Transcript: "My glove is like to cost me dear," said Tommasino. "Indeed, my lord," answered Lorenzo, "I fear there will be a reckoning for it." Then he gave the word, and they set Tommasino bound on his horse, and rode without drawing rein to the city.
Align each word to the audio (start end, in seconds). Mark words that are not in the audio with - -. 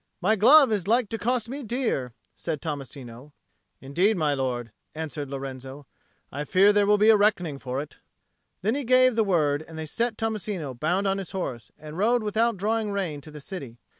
"My 0.19 0.35
glove 0.35 0.71
is 0.71 0.87
like 0.87 1.09
to 1.09 1.19
cost 1.19 1.47
me 1.47 1.61
dear," 1.61 2.13
said 2.35 2.59
Tommasino. 2.59 3.33
"Indeed, 3.81 4.17
my 4.17 4.33
lord," 4.33 4.71
answered 4.95 5.29
Lorenzo, 5.29 5.85
"I 6.31 6.43
fear 6.43 6.73
there 6.73 6.87
will 6.87 6.97
be 6.97 7.11
a 7.11 7.15
reckoning 7.15 7.59
for 7.59 7.79
it." 7.83 7.99
Then 8.63 8.73
he 8.73 8.83
gave 8.83 9.15
the 9.15 9.23
word, 9.23 9.61
and 9.61 9.77
they 9.77 9.85
set 9.85 10.17
Tommasino 10.17 10.73
bound 10.73 11.05
on 11.05 11.19
his 11.19 11.33
horse, 11.33 11.71
and 11.77 11.99
rode 11.99 12.23
without 12.23 12.57
drawing 12.57 12.89
rein 12.91 13.21
to 13.21 13.29
the 13.29 13.39
city. 13.41 13.77